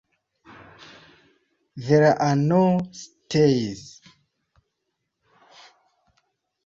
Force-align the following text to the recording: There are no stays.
There 1.75 2.19
are 2.19 2.35
no 2.35 2.79
stays. 2.91 4.01